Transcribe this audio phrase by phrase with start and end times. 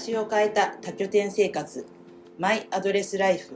[0.00, 1.86] しを変えた多拠点生活
[2.38, 3.54] マイアドレスライフ。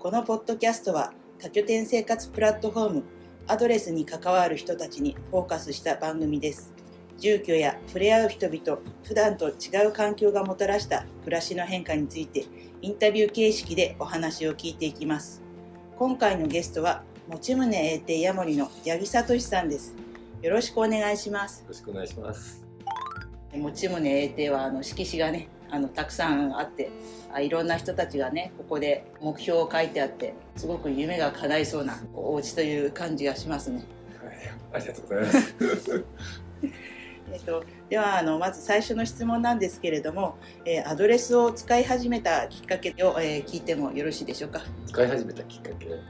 [0.00, 3.04] このポッドキャストは多拠点生活プラットフォーム
[3.46, 6.72] アドレスに関わる人たちにフォーカスした番組です。
[7.18, 12.44] 住居や触れ合う人々普段と違う環境がもたらした暮らしの変化について
[12.82, 15.40] インタビュー形式でお話を聞いていきます。
[15.96, 19.94] 今回のゲストは持宗英帝ヤモリの八木聡さんです。
[20.42, 21.60] よろしくお願いします。
[21.60, 22.64] よろしくお願いします。
[23.54, 26.90] 持宗英帝はあの色紙がねあのたくさんあって
[27.32, 33.84] あいろんな人たちがねここで目標を書いてあってすごく夢が叶いそうなお家という感じがしますね。
[34.24, 34.34] はい、
[34.74, 36.04] ありがとうございます。
[37.32, 44.60] えっと、ではあのまず最初の質問なんですけれども、えー、アドレスを使い始めたきっかけを、えー、聞いてもよろしいでしょうか？
[44.86, 45.88] 使い始めたきっかけ？
[45.88, 46.02] はい。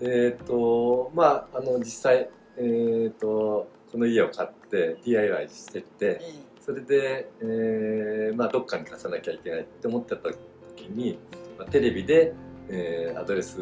[0.00, 10.36] えっ、とまああの実際えっ、とこの家を買って DIY してて、えーそれで、えーまあ、どっかに貸さなきゃいけないって思ってた時
[10.90, 11.18] に、
[11.58, 12.34] まあ、テレビで、
[12.68, 13.58] えー、アドレス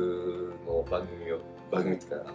[0.67, 1.39] の番組を
[1.71, 2.35] 番組っていうかあの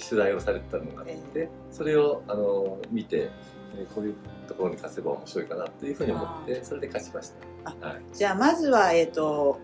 [0.00, 3.30] 取材をされてたのがあって、それをあの見て、
[3.76, 4.14] えー、こういう
[4.46, 7.32] ところに貸せば面白いかなというふうに思ってそれで貸しまし
[7.64, 7.88] た。
[7.88, 9.58] はい、じゃあまずは、えーと、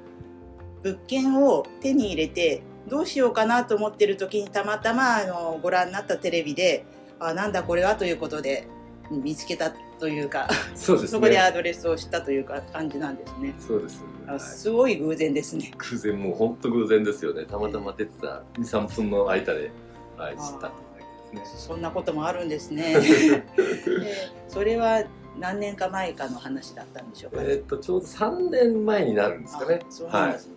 [0.82, 6.84] 物件を手に入れてどうしようかなと思ってる時にたまたまあのご覧になったテレビで
[7.20, 8.66] あなんだこれはということで
[9.08, 13.54] 見つけたというかそうです、ね、そこでアドレスを知ったというか感じなんですね。
[13.58, 14.02] そうです。
[14.38, 15.70] すごい偶然ですね。
[15.76, 17.44] 偶然もう本当偶然ですよね。
[17.44, 19.70] たまたま出てた二三分の間で、
[20.16, 21.44] はい、知ったね。
[21.44, 22.96] そんなこともあるんですね。
[24.48, 25.04] それは
[25.38, 29.80] 何年か前かの話だったんでしょうか、ね、えっとちょうど三年前になるんですかね。
[29.90, 30.54] そうなんですね。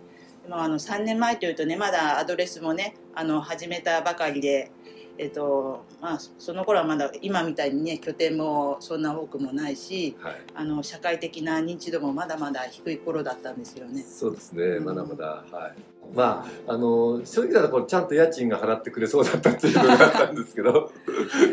[0.48, 4.70] はい、あの三年前というとねまだアドレスもねあの始めたばかりで。
[5.16, 14.02] えっとまあ、その頃はまだ今みたいにね拠点もそんな多くもないし、はい、あの社会的な認知度もまだまだ低い頃だったんですよね。
[14.02, 20.92] そうですね、うん、まだまだはいまああの正直なところちゃんと家賃が払ってくれそうだったっていうのがあったんですけど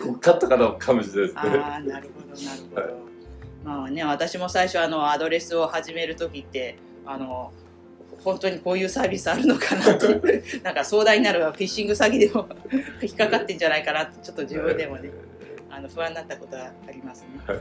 [0.03, 1.59] こカットかなかもしれないですね。
[1.63, 2.81] あなるほどなるほど。
[2.81, 2.93] はい、
[3.63, 7.51] まあね私も最初あのアドレスを始める時ってあの
[8.23, 10.07] 本当にこういうサービスあるのかなと
[10.63, 12.47] なんか壮大になるフィッシング詐欺でも
[13.01, 15.09] 引っかかってんじゃないかなってちょっと自分でもね
[15.69, 17.27] あの不安になったことはありますね。
[17.47, 17.55] は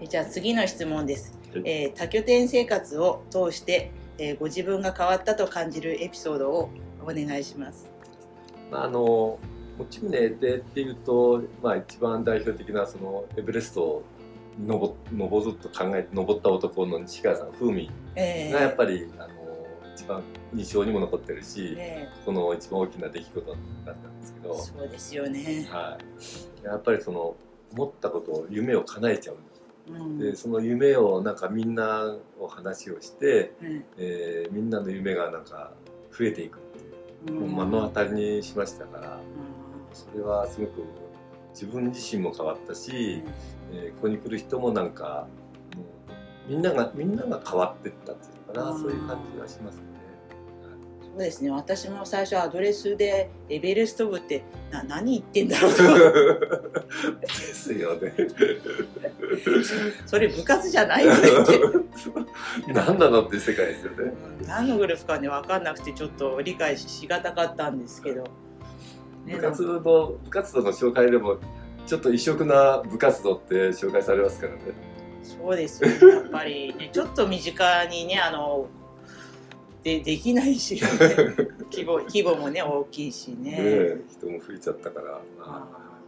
[0.00, 1.38] い、じゃあ次の質問です。
[1.64, 6.70] えー、多拠点生活を通して、えー、ご自分が変わったと感じるエピソードを
[7.02, 7.90] お願いします。
[8.72, 9.38] あの
[9.78, 14.02] 持ち胸でっていうと、まあ、一番代表的なそのエベレスト
[14.58, 19.34] 登登ると考えて登った男の西川さん風味がやっぱり、えー、あの
[19.94, 20.22] 一番
[20.54, 25.98] 印象にも残ってるし、えー、この一番大きな出来事だったんですけどそうですよね、は
[26.62, 27.34] い、やっぱりその
[27.72, 29.36] 思ったことを夢を叶えちゃう、
[29.88, 35.72] うん、でその夢をなんかみんなお話をして、うん、えー、みんなの夢がなんか
[36.16, 36.60] 増えていくっ
[37.26, 39.20] ていう、うん、目の当たりにしましたから、
[39.94, 40.82] それはすごく
[41.52, 43.22] 自分自身も変わったし、
[43.72, 45.26] えー、ここに来る人もなんか
[45.76, 48.78] もうみんながみんなが変わっていったっていうかな。
[48.78, 49.82] そういう感じがしますね。
[51.00, 51.50] そうですね。
[51.50, 55.74] 私も最初アドレスでエベレスト部ってな何言ってんだろう。
[55.74, 55.82] と
[57.20, 58.14] ですよね。
[60.06, 61.82] それ部活じゃないよねって。
[62.72, 68.30] 何なのって世界ですよね、うん、何のグループかね分かんなくてちょっと理解しがたかったんですけど、ね、
[69.26, 71.38] 部活の部活動の紹介でも
[71.86, 74.60] ちょっと異色な部活動って紹介されますからね。
[75.22, 78.66] そうですよ、ね、やっぱり、ね、ちょっと身近にねあの
[79.82, 80.80] でできないし、ね、
[81.70, 86.00] 規模規模もね大きいしね、ね、人も増えちゃったから、まあ、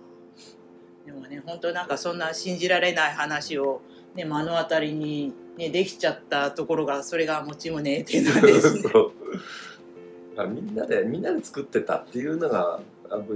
[1.06, 3.82] でもね本当なんかそんな信じられない話を、
[4.14, 8.82] ね、目の当たりに、ね、できちゃったところがそれが持ち胸ってなんですね。
[10.36, 12.80] あみんなでみんなで作ってたっていうのが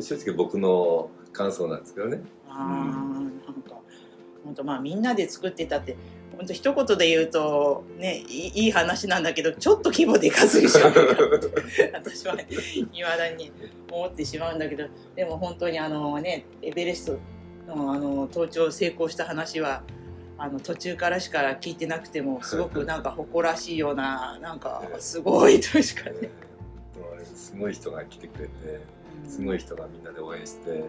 [0.00, 2.20] 正直僕の感想なんですけどね。
[2.48, 3.09] あ
[3.47, 3.80] なんか
[4.44, 5.97] 本当まあみんなで作ってたって
[6.36, 10.92] 本当一言で言うとねいい話なんだけどちょっと規模でかすぎちゃう
[11.92, 13.53] 私はいまだに
[13.91, 14.86] 思ってしまうんだけど
[15.16, 17.18] でも本当にあのねエベレス
[17.66, 19.82] トのあの登頂成功した話は
[20.38, 26.30] あの途中からしか聞いてなくてもすごくなんか誇らしいようななんかすごいとしかね。
[27.34, 28.53] すごい人が来てくれて。
[29.26, 30.84] すごい人がみんなで応援して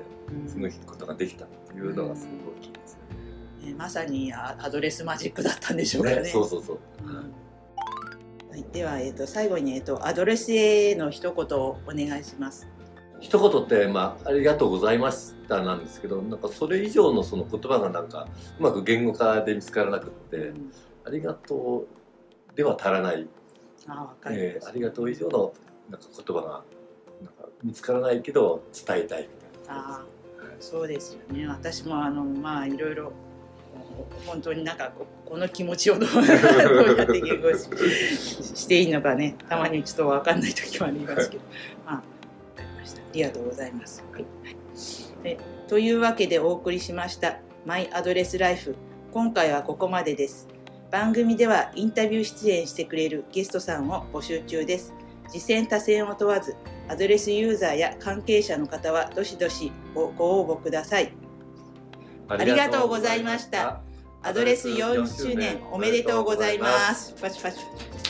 [0.47, 2.99] すごいことができたっていうのがすごい大きいですよ
[3.65, 3.71] ね。
[3.71, 6.21] ねまさにアドレスマジックだったんでしょうかね。
[6.21, 6.79] ねそうそうそう。
[8.49, 12.67] はい、では、えーと、最後に、えーと、アドレスへの一言をお願いします。
[13.19, 18.27] 一言って、まあ、ありがとうございましたなんですけど、なんかそれ以上のその言葉がなんか、
[18.59, 20.71] うまく言語化で見つからなくって、うん
[21.05, 21.87] ありがと
[22.51, 23.27] うでは足らない、
[23.87, 25.53] あわかる、えーありがとう以上の
[25.89, 26.63] なんか言葉が
[27.63, 29.27] 見つからないけど伝えたいみ
[29.67, 29.95] たいな。
[29.97, 30.03] あ
[30.59, 31.47] そうですよね。
[31.47, 33.11] 私もあのまあいろいろ
[34.25, 37.63] 本当になんかここの気持ちをどうやって言語し
[38.43, 39.35] していいのかね。
[39.47, 41.43] たまにちょっと分かんない時もありますけど。
[41.85, 42.03] まあ
[42.55, 43.01] 分かりました。
[43.01, 44.25] ありがとうございます、はい。
[45.23, 48.75] でというわけでお送りしました「マイアドレスライフ」
[49.11, 50.47] 今回はここまでです。
[50.91, 54.93] 番組ではインタビュー出演してくれるゲストさんを募集中です。
[55.27, 56.55] 次戦多戦を問わず
[56.89, 61.13] アドレスユーザーや関係者の方はどしどしごご応募ください。
[62.27, 63.81] ありがとうございました。
[64.23, 67.13] アドレス4周年おめでとうございます。
[67.21, 68.08] パチパチパチ